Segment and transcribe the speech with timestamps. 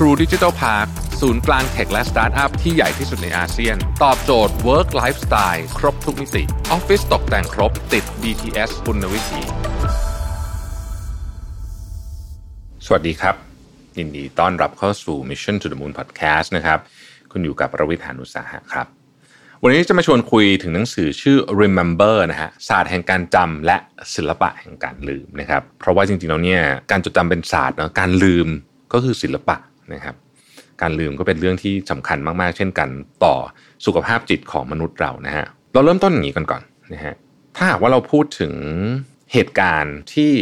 [0.00, 0.88] True Digital Park
[1.20, 9.40] ศูนย์กลางเทคและสตาร์ทอัพที่ใหญ่ที่สุดในอาเซียน ตอบโจทย์ Work Lifestyle ครบทุกมิติออฟฟิศตกแต่งครบติด BTS คุณวิถี
[12.86, 13.34] สวัสดีครับ
[13.98, 16.78] ยินดีต้อนรับเข้าสู่ Mission to the Moon Podcast นะครับ
[17.32, 18.86] คุณอยู่กับประวิทยานุสาหะครับ
[19.62, 23.76] วันนี้จะมาชวนคุยถึงหนังสือชื่อ Remember นะฮะศาสตร์แห่งการจำและ
[24.14, 28.48] ศิลปะแห่งการลืมนะครับ เพราะว่าจริงๆแล้วเนี่ยการจดจำเป็นศาสตร์เนาะการลืม
[28.92, 29.56] ก็คือศิลปะ
[29.94, 30.14] นะครับ
[30.80, 32.88] การลืมก็เป็นเรื่องที่สำคัญมากๆ เช่นกัน
[33.24, 33.34] ต่อ
[33.86, 36.62] สุขภาพจิตของมนุษย์เรานะฮะเราเริ่มต้นอย่างนี้กันก่อน
[36.94, 37.14] นะฮะ
[37.56, 38.52] ถ้าหากว่าเราพูดถึง
[39.32, 40.32] เหตุการณ์ที่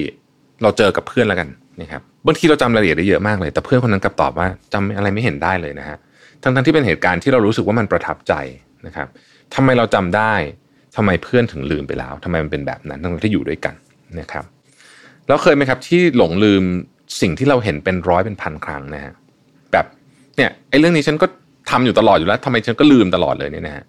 [0.63, 1.49] เราเจอกับเพื่อนแล้วกัน
[1.81, 5.97] นะครับบางทีเราจำรายละเอียดได้เยอะมากเลย แต่เพื่อนคนนั้นกลับตอบว่าจำอะไรไม่เห็นได้เลยนะฮะ
[6.43, 8.35] ทั้งๆที่เป็นเหตุการณ์ที่เรารู้สึกว่ามันประทับใจ
[8.87, 9.09] นะครับ
[9.55, 10.35] ทำไมเราจำได้
[10.97, 13.75] ทำไมเพื่อนถึงลืมไปแล้วทำไมมันเป็นแบบนั้นทั้งที่อยู่ด้วยกัน
[14.21, 14.45] นะครับ
[15.29, 16.63] แล้วเคยไหมครับที่หลงลืม
[17.21, 19.15] สิ่งที่เราเห็นเป็นร้อยเป็นพันครั้งนะฮะ
[20.37, 21.27] เนี่ยไอ้เรื่องนี้ฉันก็
[21.71, 23.85] ทำอยู่ตลอดอยู่แล้วทำไมฉันก็ลืมตลอดเลยเนี่ยนะฮะ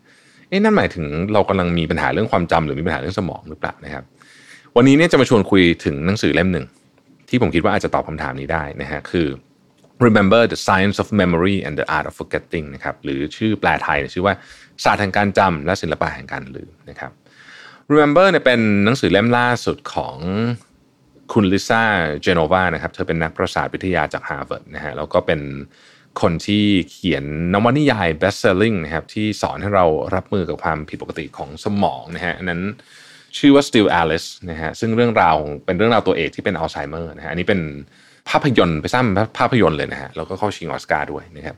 [0.50, 4.04] เอ๊ะนั่นหมายถึงเรากำลังมีปัญหาเรื่องความจำหรือมีปัญหาเรื่องสมองหรือเปล่านะครับ
[4.76, 6.66] วันนี้เนี่ยจะมาชวนคุยถึงหนังสือเล่มหนึ่ง
[7.30, 9.28] ที่ผมคิดว่าอาจจะตอบคำถามนี้ได้นะฮะคือ
[10.06, 14.36] Remember the Science of Memory and the Art of Forgetting นะครับหรือชื่อแปลไทยชื่อว่า
[14.84, 17.12] ศาสตร์แห่งการจำและศิลปะแห่งการลืมนะครับ
[17.92, 20.16] Remember เนี่ยเป็นหนังสือเล่มล่าสุดของ
[21.34, 25.40] คุณ Lisa Genova นะครับเธอเป็นนักประสาทวิทยาจากฮาร์วาร์ดนะฮะแล้วก็เป็น
[26.22, 29.86] คนที่เขียนนวนิยาย best selling นะครับที่สอนให้เรา
[30.16, 32.62] รับมือกับความผิดปกติของสมองนะฮะนั้น
[33.38, 35.36] ชื่อว่า Still Alice นะฮะซึ่งเรื่องราว
[35.66, 37.60] เป็นเรื่องราวตัวเอกที่เป็นอัลไซเมอร์นะฮะอันนี้เป็น
[38.30, 39.04] ภาพยนตร์ไปสร้าง
[39.38, 41.56] ภาพยนตร์เลยนะฮะแล้วก็เข้าชิงออสการ์ด้วยนะครับ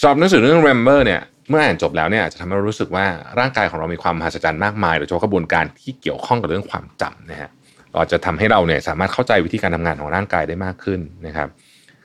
[0.00, 3.06] สำหรับหนังสือเรื่อง Remember เนี่ยเมื่ออ่านจบแล้วเนี่ยจะทำให้เรารู้สึกว่า
[3.38, 7.50] ร่างกายของเรามีความมหัศจรรย์มากมายโดยเฉพาะกระบวนการที่เกี่ยวข้องกับเรื่องความจำนะฮะ
[7.92, 11.48] เราจะทำให้เราเนี่ยสามารถเข้าใจวิธีการทำงานของร่างกายได้มากขึ้นนะครับ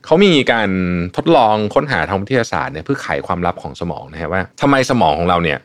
[0.05, 0.69] เขามีการ
[1.16, 5.58] ทดลองค้นหาทางวิทยาศาสตร์เนี่ยเพื่อไขความลับของสมองนะฮะว่าทำไมสมองของเราเนี่ย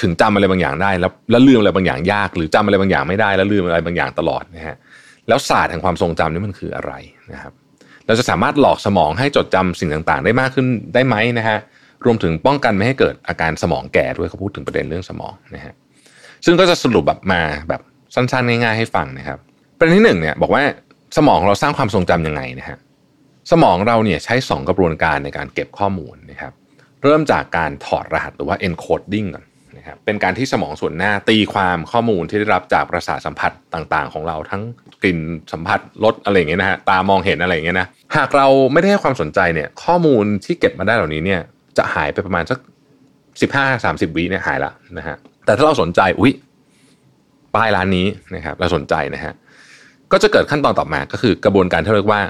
[0.00, 4.76] ถึงจำอะไรบางอย่างได้ แล้วแล้วลืมอะไรบางอย่างยาก หรือจำอะไรบางอย่างไม่ได้ แล้วลืมอะไรบางอย่างตลอดนะฮะ
[5.28, 6.92] แล้วศาสตร์แห่งความทรงจำนี่มันคืออะไร
[7.32, 7.52] นะครับ
[8.06, 11.58] เราจะสามารถหลอกสมองให้จดจำสิ่งต่างๆ ได้มากขึ้นได้ไหมนะฮะ
[12.04, 15.74] รวมถึงป้องกันไม่ให้เกิดอาการสมองแก่ด้วยเขาพูดถึงประเด็นเรื่องสมองนะฮะ
[16.44, 17.80] ซึ่งก็จะสรุปแบบมาแบบ
[18.14, 19.38] สั้นๆง่ายๆให้ฟังนะครับ
[19.78, 20.62] ประเด็นที่หนึ่งเนี่ยบอกว่า
[21.16, 22.78] สมองเราสร้างความทรงจำยังไงนะฮะ
[23.50, 26.52] สมองเราเนี่ยใช้ 2 กระบวนการในการเก็บข้อมูลนะครับ
[27.02, 29.44] เริ่มจากการถอดรหัสหรือว่า encoding ก่อน
[29.78, 34.62] นะครับเป็นการที่สมองส่วนหน้าตีความข้อมูลที่ได้รับจากประสาทสัมผัสต่างๆ ของเราทั้ง
[35.02, 35.18] กลิ่น
[35.52, 41.40] สัมผัสรสอะไรอย่างเงี้ยนะฮะตามองเห็นอะไรอย่างเงี้ยนะหากเราไม่ได้ให้ความสนใจเนี่ยข้อมูลที่เก็บมาได้เหล่านี้เนี่ย
[41.78, 42.58] จะหายไปประมาณสัก
[43.40, 45.16] สิบห้าสามสิบวิเนี่ยหายละนะฮะ
[45.46, 46.32] แต่ถ้าเราสนใจอุ๊ย
[47.54, 49.32] ป้ายร้านนี้นะครับเราสนใจนะฮะ
[50.12, 52.22] ก็จะเกิดขั้นตอนต่อมาก็คือกระบวนการที่เรียกว่า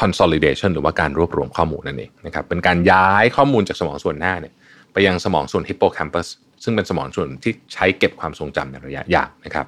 [0.00, 4.54] consolidation หรือว่าการรวบรวมข้อมูลนั่นเองนะครับเป็นการย้ายข้อมูลจากสมองส่วนหน้าเนี่ย
[4.92, 6.26] ไปยังสมองส่วน hippocampus
[6.64, 9.66] ซึ่งเป็นสมองส่วนที่ใช้เก็บความทรงจำในระยะยาวนะครับ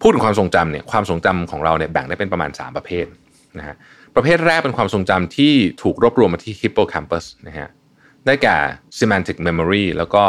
[0.00, 3.06] พูดถึงความทรงจำเนี่ยความทรงจำของเราเนี่ยแบ่งได้เป็นประมาณ 3 ประเภท
[3.58, 3.76] นะฮะ
[4.16, 7.68] ประเภทแรกเป็นความทรงจำที่ถูกรวบรวมมาที่ hippocampus นะฮะ
[8.26, 8.56] ได้แก่
[8.98, 10.24] semantic memory แล้วก็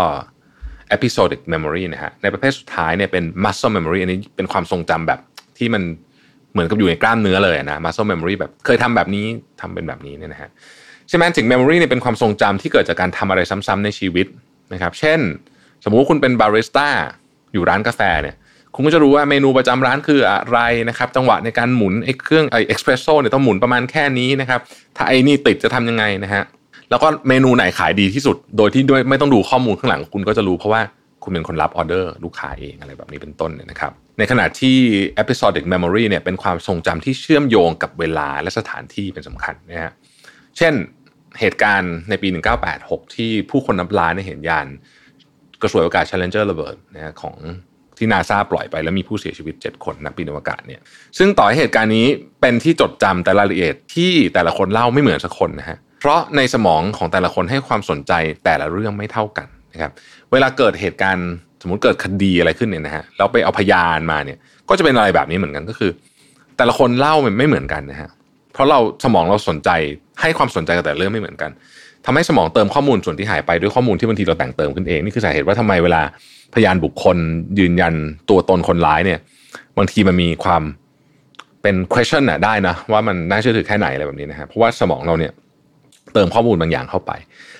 [0.95, 5.19] episodic memory นะฮะในประเภทสุดท้ายเนี่ยเป็น muscle memory อันนี้เป็นความทรงจำแบบ
[5.57, 5.83] ที่มัน
[6.57, 9.25] เหมือนกับอยู่ในกล้ามเนื้อเลยนะ muscle memory แบบเคยทำแบบนี้
[9.61, 10.49] ทำเป็นแบบนี้เนี่ยนะฮะ
[11.11, 14.27] semantic memory เนี่ยเป็นความทรงจำที่เกิดจากการทำอะไรซ้ำๆในชีวิต
[14.73, 15.19] นะครับ เช่น
[15.83, 16.87] สมมุติว่าคุณเป็นบาริสต้า
[17.53, 18.35] อยู่ร้านกาแฟเนี่ย
[18.75, 20.59] คุณก็จะรู้ว่าเมนูประจำร้านคืออะไร
[20.89, 24.59] นะครับจังหวะในการหมุนไอ้เครื่องไอ้เอ็กซ์เพรสโซ่เนี่ยต้องหมุนประมาณแค่นี้นะครับ
[24.97, 26.43] ถ้าไอ้นี่ติดจะทำยังไงนะฮะ
[26.89, 30.81] แล้วก็เมนูไหนขายดีที่สุด โดยที่ด้วยไม่ต้องดูข้อมูลข้างหลังคุณก็จะรู้เพราะว่า
[31.27, 34.77] คุณเป็นคนรับออเดอร์ลูกค้าเองอะไรแบบนี้เป็นต้นเนี่ยนะครับ ในขณะที่
[35.21, 39.91] episodic memory เนี่ยเป็นความทรงจำที่เชื่อมโยงกับเวลาและสถานที่เป็นสำคัญนะฮะ
[40.57, 40.73] เช่น
[41.39, 42.27] เหตุการณ์ในปี
[42.71, 44.67] 1986 ที่ผู้คนนับล้านเห็นยาน
[45.61, 47.35] กระสวยอวกาศ Challenger ระเบิดนะฮะของ
[47.97, 50.81] ที่นาซาปล่อยไปแล้วมีผู้เสียชีวิต 7 คนนักบินอวกาศเนี่ย
[51.17, 52.07] ซึ่งต่อให้เหตุการณ์นี้
[52.41, 58.13] เป็นที่จดจำแต่รายละเอียดที่แต่ละคนเล่าไม่เหมือนสักคนนะฮะเพราะในสมองของแต่ละคนให้ความสนใจ
[58.45, 59.91] แต่ละเรื่องไม่เท่ากัน นะครับ
[60.31, 61.29] เวลาเกิดเหตุการณ์
[61.61, 64.37] สมมติเกิดคดีอะไรขึ้นเนี่ยนะฮะแล้วไปเอาพยานมาเนี่ย
[64.69, 65.91] ก็จะเป็นอะไรแบบนี้เหมือนกันก็คือ
[66.57, 68.09] แต่ละคนเล่ามันไม่เหมือนกันนะฮะ
[68.53, 69.69] เพราะเราสมองเราสนใจ
[70.21, 71.51] ให้ความสนใจกับแต่เรื่องไม่เหมือนกัน
[72.05, 76.01] ทำให้สมองเติมข้อมูลส่วนที่หายไปด้วยข้อมูลที่บางทีเราแต่งเติมขึ้นเองนี่คือสาเหตุว่าทำไมเวลา
[76.53, 77.17] พยานบุคคล
[77.59, 77.93] ยืนยัน
[78.29, 79.19] ตัวตนคนร้ายเนี่ย
[79.77, 80.63] บางทีมันมีความ
[81.61, 85.31] เป็น question น่ะได้นะว่ามันน่าเชื่อถือแค่ไหนอะไรแบบนี้นะฮะเพราะว่าสมองเราเนี่ย
[86.13, 87.11] เติมข้อมูลบางอย่างเข้าไป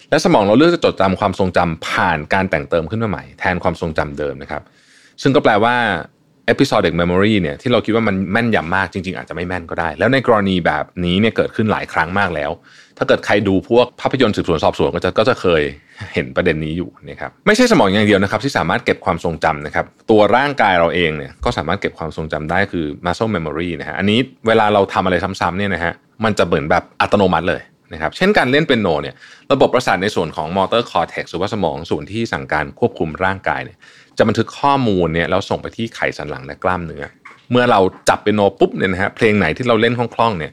[0.10, 4.62] และสมองเราเลือกจะจดจำความทรงจำผ่านการแต่งเติมขึ้นมาใหม่แทนความทรงจำเดิมนะครับ
[5.22, 5.76] ซึ่งก็แปลว่า
[6.52, 12.52] episodic memory เนี่ยที่เราคิดว่ามันแม่นยำมากจริง ๆ อาจจะไม่แม่นก็ได้ แล้วในกรณีแบบนี้เนี่ยเกิดขึ้นหลายครั้งมากแล้ว
[12.98, 15.62] ถ้าเกิดใครดูพวกภาพยนตร์สืบสวนสอบสวนก็จะก็จะเคย
[16.14, 25.94] เห็นประเด็นนี้อยู่นะครับไม่ใช่สมองอย่างเดียวนะครับ ที่สามารถเก็บความทรงจำนะครับ ตัวร่างกายเราเองเนี่ยก็สามารถเก็บความทรงจำได้คือ muscle memory นะฮะอันนี้เวลาเราทำอะไรซ้ำๆเนี่ยนะฮะ
[26.24, 27.62] มันจะเหมือนแบบอัตโนมัติเลย
[27.94, 29.16] นะครับเช่นการเล่นเป็นโนเนี่ย
[29.52, 33.78] ระบบประสาทในส่วนของ motor cortex หรือว่าสมองส่วนที่สั่งการควบคุมร่างกายเนี่ย
[34.18, 37.04] จะบันทึกข้อมูลเนี่ยแล้วส่งไปที่ไขสันหลังและกล้ามเนื้อ
[37.52, 37.80] เมื่อเรา
[38.10, 40.52] จับเปียโนปุ๊บเนี่ยนะฮะเพลงไหนที่เราเล่นคล่องๆเนี่ย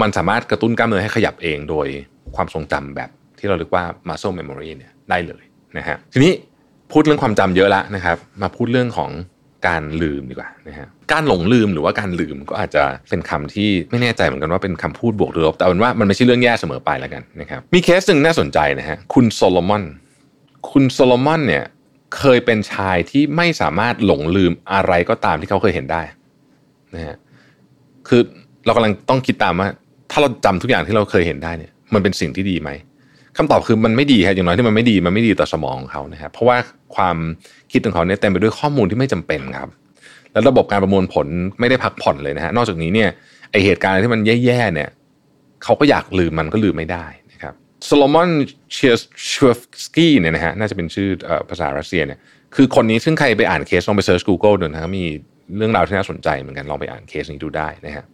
[0.00, 1.86] มันสามารถกระตุ้นกล้ามเนื้อให้ขยับเองโดย
[2.36, 5.44] ความทรงจำแบบที่เราเรียกว่า muscle memory เนี่ยได้เลย
[5.76, 6.32] นะฮะทีนี้
[6.92, 9.10] พูดเรื่องความจำเยอะแล้วนะครับ มาพูดเรื่องของ
[9.66, 19.84] การลืมดีกว่านะฮะการหลงลืมหรือว่าการลืมก็อาจจะเป็นคำที่ไม่แน่ใจเหมือนกันว่าเป็นคำพูดบวกหรือลบแต่เป็นว่ามันไม่ใช่เรื่องแย่เสมอไปแล้วกันนะครับมีเคสหนึ่งน่าสนใจนะฮะคุณโซโลมอน
[20.70, 21.64] คุณโซโลมอนเนี่ย
[22.18, 26.02] เคยเป็นชายที่ไม่สามารถหลงลืมอะไรก็ตามที่เขาเคยเห็นได้
[26.94, 27.16] นะฮะ
[28.08, 28.20] คือ
[28.64, 29.68] เรากำลังต้องคิดตามว่า
[30.10, 32.70] ถ้าเราจำทุกอย่างที่เราเคยเห็นได้เนี่ย มันเป็นสิ่งที่ดีไหม
[33.36, 36.56] คำตอบคือมันไม่ดีครับอย่างน้อยที่มันไม่ดีมันไม่ดีต่อสมองของเขานะครับเพราะว่า
[36.96, 37.16] ความ
[37.76, 39.70] คิดของเขาเนี่ยเต็มไปด้วยข้อมูลที่ไม่จำเป็นครับ
[40.32, 41.26] แล้วระบบการประมวลผล
[41.60, 43.10] ไม่ได้พักผ่อนเลยนะฮะนอกจากนี้เนี่ย
[43.50, 44.88] ไอเหตุการณ์ที่มันแย่ๆเนี่ย
[45.64, 47.54] เขาก็อยากลืมมันก็ลืมไม่ได้นะครับ
[47.86, 48.28] โซโลมอน
[48.72, 51.08] เชียร์ชวฟสกี้เนี่ยนะฮะน่าจะเป็นชื่อ
[51.50, 52.18] ภาษารัสเซียเนี่ย
[52.54, 55.04] คือคนนี้ซึ่งใครไปอ่านเคสลองไป search Google ดูนะครับมี
[55.56, 58.04] เรื่องราวที่น่าสนใจเหมือนกันลองไปอ่านเคสนี้ดูได้นะฮะ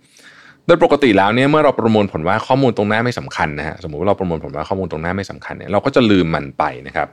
[0.67, 7.09] โดยปกติแล้วเนี่ยเมื่อเราประมวลผลว่าข้อมูลตรงหน้าไม่สำคัญนะฮะสมมติว่าเราประมวลผลว่าข้อมูลตรงหน้าไม่สำคัญเนี่ยเราก็จะลืมมันไปนะครับ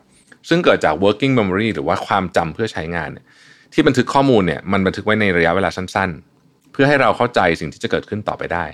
[0.50, 3.26] ซึ่งเกิดจาก working memory หรือว่าความจำเพื่อใช้งานเนี่ย
[3.74, 6.10] ที่บันทึกข้อมูลเนี่ยมันบันทึกไว้ในระยะเวลาสั้น
[6.42, 8.66] ๆ เพื่อให้เราเข้าใจสิ่งที่จะเกิดขึ้นต่อไปได้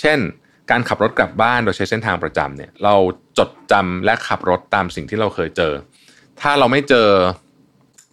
[0.00, 0.18] เช่น
[0.70, 2.94] การขับรถกลับบ้านโดยใช้เส้นทางประจำเนี่ยเรา
[3.38, 5.72] จดจำและขับรถตามสิ่งที่เราเคยเจอ
[6.40, 7.08] ถ้าเราไม่เจอ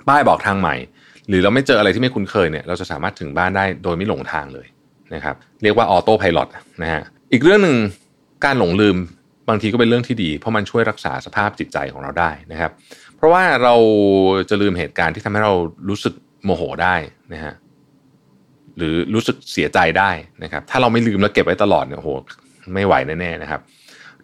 [0.07, 0.75] ป้ายบอกทางใหม่
[1.27, 4.67] หรือเราไม่เจออะไรที่ไม่คุ้นเคยเนี่ยเราจะสามารถถึงบ้านได้โดยไม่หลงทางเลย
[5.13, 6.39] นะครับเรียกว่าออโต้พายロ
[6.81, 7.01] นะฮะ
[7.31, 7.77] อีกเรื่องหนึ่ง
[8.45, 8.97] การหลงลืม
[9.49, 12.71] บางทีก็เป็นเรื่องที่ดี เพราะมันช่วยรักษาสภาพจิตใจของเราได้นะครับ
[13.15, 13.75] เพราะว่าเรา
[14.49, 15.53] จะลืมเหตุการณ์ที่ทำให้เรา
[15.89, 16.13] รู้สึก
[16.45, 16.95] โมโหได้
[17.33, 17.53] นะฮะ
[18.77, 20.11] หรือรู้สึกเสียใจได้
[20.43, 22.11] นะครับ ถ้าเราไม่ลืมแล้วเก็บไว้ตลอดเนี่ยโห
[22.73, 23.61] ไม่ไหวแน่ๆนะครับ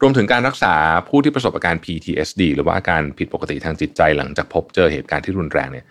[0.01, 0.73] รวมถึงการรักษา
[1.07, 5.85] ผู้ที่ประสบอาการ PTSD หรือว่าอาการผิดปกติทางจิตใจหลังจากพบเจอเหตุการณ์ที่รุนแรงเนี่ย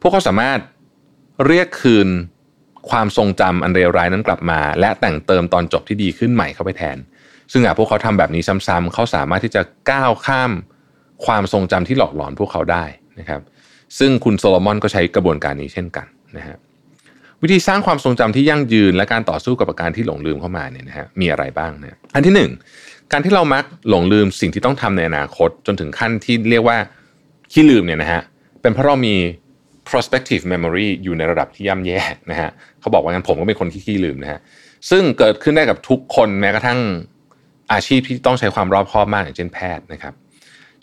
[0.00, 0.58] พวกเขาสามารถ
[1.46, 2.08] เรียกคืน
[2.90, 6.96] ความทรงจำอันเลวร้ายนั้นกลับมา และแต่งเติมตอนจบที่ดีขึ้นใหม่เข้าไปแทน
[7.52, 10.52] ซึ่งหากพวกเขาทำแบบนี้ซ้ำๆเขาสามารถที่จะก้าวข้าม
[11.24, 12.84] ความทรงจำที่หลอกหลอนพวกเขาได้
[13.20, 13.40] นะครับ
[13.98, 16.06] ซึ่งคุณโซโลมอนก็ใช้กระบวนการนี้เช่นกัน
[16.36, 16.56] นะฮะ
[17.42, 22.50] วิธีสร้างความทรงจำที่ยั่งยืนและการต่อสู้กับอาการที่หลงลืมเข้ามาเนี่ยนะฮะมีอะไรบ้างเนี่ยอันที่หนึ่ง
[23.12, 26.76] การที่เรามักหลงลืมสิ่งที่ต้องทำในอนาคต จนถึงขั้นที่เรียกว่า
[27.52, 28.22] ขี้ลืมเนี่ยนะฮะ
[28.62, 29.14] เป็นเพราะเรามี
[29.88, 34.40] prospective memory อยู่ในระดับที่ย่ำแย่นะฮะเขาบอกว่างั้นผมก็เป็นคนขี้ลืมนะฮะ
[34.90, 36.80] ซึ่งเกิดขึ้นได้กับทุกคนแม้กระทั่ง
[37.72, 40.14] อาชีพที่ต้องใช้ความรอบคอบมากอย่างเช่นแพทย์นะครับ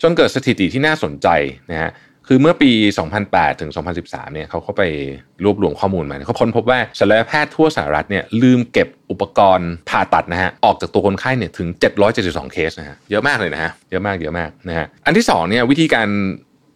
[0.02, 1.28] จนเกิดสถิติที่น่าสนใจ
[1.70, 1.90] นะฮะ
[2.28, 2.70] คือเมื่อปี
[3.16, 3.70] 2008 ถึง
[4.02, 4.82] 2013 เนี่ยเขาเข้าไป
[5.44, 11.68] รวบรวมข้อมูลมาเขาค้นพบว่าศัลยแพทย์ทั่วสหรัฐเนี่ยลืมเก็บอุปกรณ์ผ่าตัดนะฮะออกจากตัวคนไข้เนี่ยถึง
[12.10, 16.08] 772 เคสนะฮะเยอะมากเลยนะฮะเยอะมากเยอะมากนะฮะอันที่2เนี่ยวิธีการ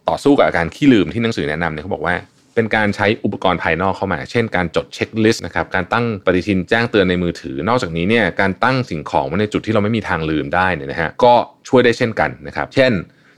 [0.09, 2.15] ต่อสู้กับอาการขี้ลืมที่หนังสือแนะนำเนี่ยเขาบอกว่า
[2.55, 11.33] เป็นการใช้อุปกรณ์ภายนอกเข้ามา เช่นการจดเช็คลิสต์นะครับ การตั้งปฏิทินแจ้งเตือนในมือถือ นอกจากนี้เนี่ยการตั้งสิ่งของไว้ในจุดที่เราไม่มีทางลืมได้เนี่ยนะฮะ ก็
[11.67, 12.93] ช่วยได้เช่นกันนะครับ เช่น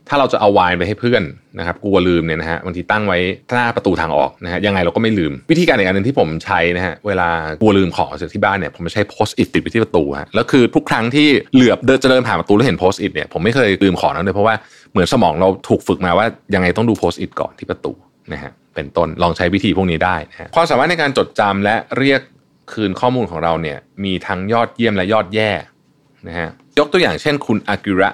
[0.09, 1.23] ถ้าเราจะเอาไวน์ไปให้เพื่อน
[1.59, 3.19] นะครับ กลัวลืมเนี่ยนะฮะ บางทีตั้งไว้
[3.53, 7.29] หน้าประตูทางออกนะฮะ ยังไงเราก็ไม่ลืม วิธีการอีกอันหนึ่งที่ผมใช้นะฮะ เวลา
[7.61, 14.55] กลัวลืมของจากที่บ้านเนี่ย ผมจะใช้โพสต์อิทติดไว้ที่ประตูฮะ แล้วคือทุกครั้งที่เหลือบเดินจะเดินผ่านประตูแล้วเห็นโพสต์อิทเนี่ย ผมไม่เคยลืมของนั้นเลยเพราะว่า
[14.91, 17.93] เหมือนสมองเราถูกฝึกมาว่ายังไงต้องดูโพสต์อิทก่อนที่ประตู
[18.33, 22.21] นะฮะ เป็นต้นลองใช้วิธีพวกนี้ได้นะความสามารถในการจดจำและเรียก
[22.73, 25.51] คืนข้อมูลของเราเนี่ยมีทั้งยอดเยี่ยมและยอดแย่
[26.27, 28.09] นะฮะยกตัวอย่างเช่นคุณอากิระ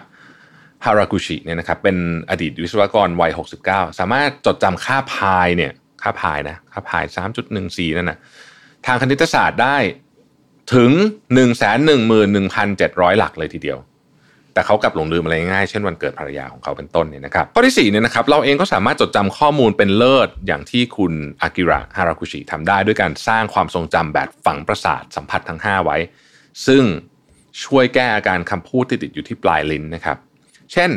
[0.86, 1.98] ฮารากุชิเนี่ยนะครับเป็น
[2.30, 3.32] อดีตวิศวกรวัย
[3.66, 5.72] 69 สามารถจดจำค่าพายเนี่ย
[6.04, 7.04] ค่าพายนะค่าพาย
[7.51, 8.18] 3.14 นั่นนะ
[8.86, 9.78] ทางคณิตศาสตร์ได้
[10.74, 10.92] ถึง
[11.86, 13.78] 111,700 หลักเลยทีเดียว
[14.53, 25.98] แต่เขากลับหลงลืมอะไรง่ายเช่นวันเกิดภรรยาของเขาเป็นต้นเนี่ยนะครับข้อที่4เนี่ยนะครับเราเองก็สามารถจดจำข้อมูลเป็นเลิศอย่างที่คุณอากิระฮาราคุชิทำได้ด้วยการสร้างความทรงจำแบบฝังประสาทสัมผัสทั้ง 5 ไว้
[26.68, 26.84] ซึ่ง
[27.63, 30.18] ช่วยแก้อาการคำพูดที่ติดอยู่ที่ปลายลิ้นนะครับ
[30.74, 30.91] เช่น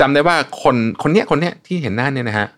[0.00, 2.48] จำได้ว่าคนคนเนี้ยคนเนี้ยที่เห็นหน้าเนี่ยนะฮะ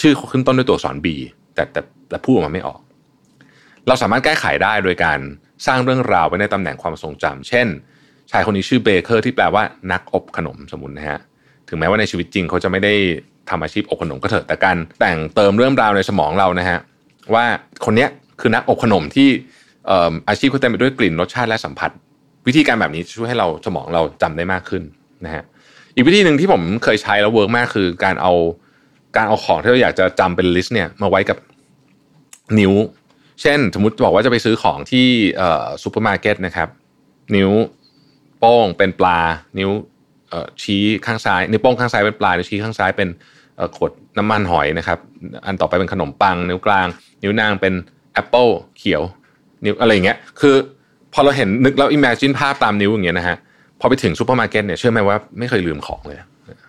[0.00, 1.06] ชื่อขึ้นต้นด้วยตัวอักษร B
[1.54, 2.80] แต่แต่แต่พูดออกมาไม่ออก
[3.86, 5.18] เราสามารถแก้ไขได้โดยการ
[5.66, 7.66] สร้างเรื่องราวไว้ในตำแหน่งความทรงจำเช่น
[8.30, 11.18] ชายคนนี้ชื่อเบเกอร์ที่แปลว่านักอบขนมสมุนนะฮะ
[11.68, 12.94] ถึงแม้ว่าในชีวิตจริงเขาจะไม่ได้
[13.50, 16.78] ทำอาชีพอบขนมก็เถอะแต่การแต่งเติมเรื่องราวในสมองเรานะฮะ
[17.34, 17.44] ว่า
[17.84, 19.28] คนเนี้ยคือนักอบขนมที่
[20.28, 21.90] อาชีพเขาเต็มไปด้วยกลิ่นรสชาติและสัมผัส
[22.46, 24.82] วิธีการแบบนี้ช่วยให้เราสมองเราจำได้มากขึ้น
[25.24, 25.42] นะฮะ
[25.94, 28.32] อีกวิธีหนึ่งที่ผมเคยใช้แล้ว work มากคือการเอา
[29.16, 31.38] การเอาของที่เราอยากจะจำเป็น list เนี่ยมาไว้กับ
[32.58, 32.72] นิ้ว
[33.42, 35.06] เช่น สมมติบอกว่าจะไปซื้อของที่
[35.82, 36.68] ซูเปอร์มาร์เก็ตนะครับ
[37.34, 37.50] นิ้ว
[38.38, 39.18] โป้งเป็นปลา
[39.58, 39.70] นิ้ว
[40.62, 43.08] ชี้ข้างซ้ายนิ้วโป้งข้างซ้ายเป็นปลานิ้วชี้ข้างซ้ายเป็น
[43.76, 44.98] ขวดน้ำมันหอยนะครับ
[45.46, 46.86] อันต่อไปเป็นขนมปัง นิ้วกลาง
[47.22, 47.74] นิ้วนางเป็น
[48.12, 48.46] แอปเปิล
[48.78, 49.02] เขียว
[49.64, 50.54] นิ้วอะไรอย่างเงี้ยคือ
[51.12, 53.36] พอเราเห็นนึกแล้ว imagine ภาพตามนิ้วอย่างเงี้ยนะฮะ
[53.80, 56.18] พอไปถึงซูเปอร์มาร์เก็ตเนี่ยเชื่อไหมว่าไม่เคยลืมของเลย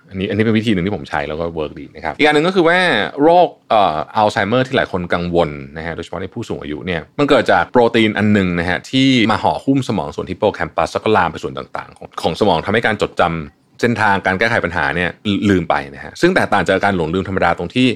[0.09, 2.79] อันนี้อันนี้เป็นวิธีหนึ่งที่ผมใช้แล้วก็ work ดีนะครับอีกอันหนึ่งก็คือว่า
[3.23, 15.09] โรคเอ่ออัลไซเมอร์ที่หลายคนกังวลนะฮะโดยเฉพาะในผู้สูงอายุเนี่ยมันเกิดจากโปรตีนอันหนึ่งนะฮะที่มาห่อหุ้มสมองส่วนที่โปรแคมปัสแล้วก็ลามไปส่วนต่างๆ ของของสมองทำให้การจดจำเส้นทางการแก้ไขปัญหาเนี่ย
[15.49, 17.87] ลืมไปนะฮะซึ่งแตกต่างจากการหลงลืมธรรมดาตรงที่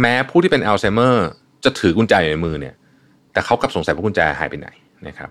[0.00, 1.26] แม้ผู้ที่เป็นอัลไซเมอร์
[1.64, 2.74] จะถือกุญแจอยู่ในมือเนี่ย
[3.32, 4.68] แต่เขากลับสงสัยว่ากุญแจหายไปไหน
[5.08, 5.30] นะครับ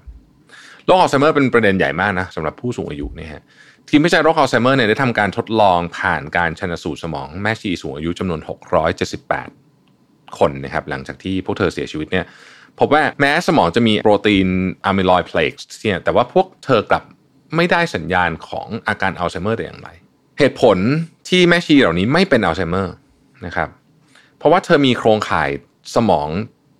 [0.85, 3.41] โรคอัลไซเมอร์เป็นประเด็นใหญ่มากนะสำหรับผู้สูงอายุเนี่ยฮะ
[3.89, 8.39] ทีมวิจัยโรคอัลไซเมอร์เนี่ยได้ทำการทดลองผ่านการชันสูตรสมองแม่ชีสูงอายุจำนวน
[9.59, 12.25] 678 คนนะครับหลังจากที่พวกเธอเสียชีวิตเนี่ย
[12.79, 14.47] พบว่าแม้สมองจะมีโปรตีน
[14.85, 17.03] amyloid plaques เนี่ยแต่ว่าพวกเธอกลับ
[17.55, 19.89] ไม่ได้สัญญาณของอาการอัลไซเมอร์แต่อย่างไร
[20.39, 20.77] เหตุผล
[21.29, 22.93] ที่แม่ชีเหล่านี้ไม่เป็นอัลไซเมอร์
[23.45, 23.69] นะครับ
[24.37, 25.49] เพราะว่าเธอมีโครงข่าย
[25.95, 26.29] สมอง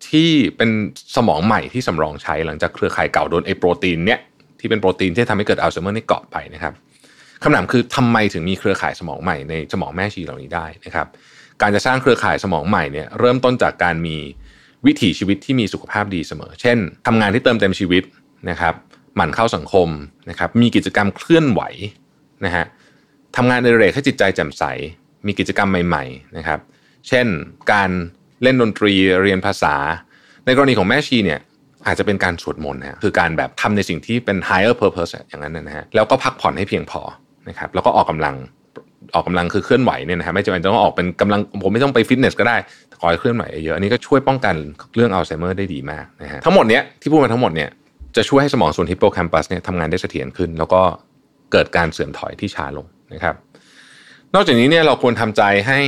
[0.10, 0.70] ที่เป็น
[1.16, 4.20] สมองใหม่ที่สำรองใช้หลังจากเครือข่ายเก่าโดนไอ้โปรตีนเนี่ย
[4.60, 6.74] ที่เป็นโปรตีนที่ทำให้เกิดอัลไซเมอร์นี่เกาะไปนะครับ
[7.44, 11.08] คำถามคือทำไมถึงมีเครือข่ายสมองใหม่ในสมองแม่ชีเหล่านี้ได้นะครับ
[11.62, 14.18] การจะสร้างเครือข่ายสมองใหม่เนี่ยเริ่มต้นจากการมี
[14.86, 18.04] วิถีชีวิตที่มีสุขภาพดีเสมอ เช่นทำงานที่เติมเต็มชีวิต
[18.50, 18.74] นะครับ
[19.16, 19.88] หมั่นเข้าสังคม
[20.30, 21.62] นะครับมีกิจกรรมเคลื่อนไหว
[22.46, 22.66] นะฮะ
[23.36, 24.64] ทำงานในเรกให้จิตใจแจ่มใส
[25.28, 26.60] มีกิจกรรมใหม่ๆนะครับ
[27.08, 27.28] เช่น
[27.72, 27.90] การ
[28.44, 29.76] เล่นดนตรีเรียนภาษา
[30.46, 31.40] ในกรณีของแม่ชีเนี่ย
[31.86, 37.02] อาจจะเป็นการสวดมนต์นะคือการแบบทำในสิ่งที่เป็น higher purpose อย่างนั้นนะฮะแล้วก็พักผ่อนให้เพียงพอ
[37.50, 38.36] นะครับแล้วก็ออกกำลัง
[39.14, 42.58] ออกกำลังคือเคลื่อนไหวเนี่ยนะฮะไม่จำเป็นต้องออกเป็นกำลังผมไม่ต้องไปฟิตเนสก็ได้
[43.00, 44.56] ขอให้เคลื่อนไหวเยอะอันนี้ก็ช่วยป้องกัน
[44.96, 47.70] เรื่องอัลไซเมอร์ได้ดีมากนะฮะทั้งหมดเนี้ยที่พูดมาทั้งหมดเนี่ย
[48.16, 50.82] จะช่วยให้สมองส่วนฮิปโปแคมปัสเนี่ยทำงานได้เสถียรขึ้น แล้วก็
[51.52, 53.36] เกิดการเสื่อมถอยที่ช้าลงนะครับ
[54.36, 55.80] นอกจากนี้เนี่ยเราควรทำใจให้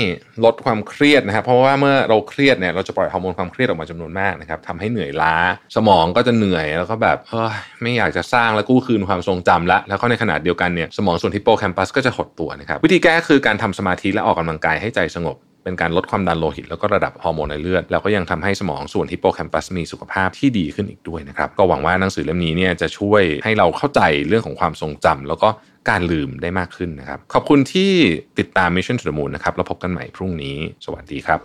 [0.45, 5.35] ลดความเครียดนะครับ เพราะว่าเมื่อเราเครียดเนี่ยเราจะปล่อยฮอร์โมนความเครียดออกมาจำนวนมากนะครับทำให้เหนื่อยล้า
[5.75, 25.49] สมองก็จะเหนื่อยแล้วก็แบบเฮ้ยไม่อยากจะสร้างและกู้คืนความทรงจำละแล้วก็ในขณะเดียวกันเนี่ยสมองส่วนฮิปโปแคมปัสก็จะหดตัวนะครับวิธีแก้คือการทำสมาธิและออกกำลังกายให้ใจสงบ เป็นการลดความดันโลหิต แล้วก็ระดับฮอร์โมนในเลือด แล้วก็ยังทำให้สมองส่วนฮิปโปแคมปัสมีสุขภาพที่ดีขึ้นอีกด้วยนะครับ ก็หวังว่าหนังสือเล่มนี้เนี่ยจะช่วยให้เราเข้าใจเรื่องของความทรงจำแล้วก็
[25.89, 27.91] การลืมได้มากขึ้นนะครับ ขอบคุณที่
[28.39, 31.39] ติดตาม Mission to the Moon นะครับแล้วพบกันใหม่พรุ่งนี้ สวัสดีครับ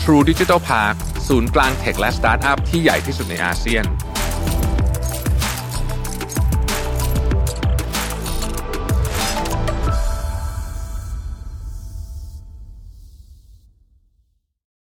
[0.00, 0.94] True Digital Park
[1.28, 3.84] ศูนย์กลางเทคและสตาร์ทอัพที่ใหญ่ที่สุดในอาเซียน